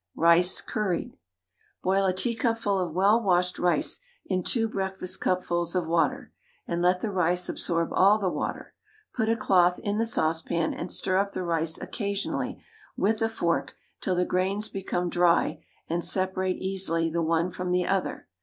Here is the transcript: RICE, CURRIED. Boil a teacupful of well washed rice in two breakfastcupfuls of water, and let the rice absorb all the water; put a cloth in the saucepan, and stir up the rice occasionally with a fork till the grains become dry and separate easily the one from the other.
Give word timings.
RICE, 0.15 0.61
CURRIED. 0.61 1.15
Boil 1.83 2.07
a 2.07 2.11
teacupful 2.11 2.79
of 2.79 2.95
well 2.95 3.21
washed 3.21 3.59
rice 3.59 3.99
in 4.25 4.41
two 4.41 4.67
breakfastcupfuls 4.67 5.75
of 5.75 5.85
water, 5.85 6.33
and 6.67 6.81
let 6.81 7.01
the 7.01 7.11
rice 7.11 7.47
absorb 7.47 7.93
all 7.93 8.17
the 8.17 8.27
water; 8.27 8.73
put 9.13 9.29
a 9.29 9.35
cloth 9.35 9.79
in 9.83 9.99
the 9.99 10.05
saucepan, 10.07 10.73
and 10.73 10.91
stir 10.91 11.17
up 11.17 11.33
the 11.33 11.43
rice 11.43 11.79
occasionally 11.79 12.63
with 12.97 13.21
a 13.21 13.29
fork 13.29 13.75
till 14.01 14.15
the 14.15 14.25
grains 14.25 14.69
become 14.69 15.07
dry 15.07 15.63
and 15.87 16.03
separate 16.03 16.57
easily 16.57 17.07
the 17.07 17.21
one 17.21 17.51
from 17.51 17.69
the 17.69 17.85
other. 17.85 18.27